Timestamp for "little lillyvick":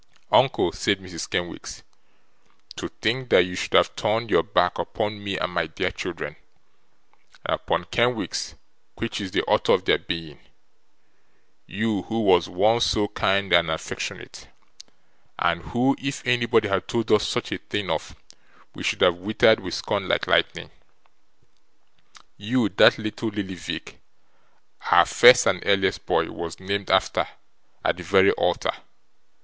22.97-23.99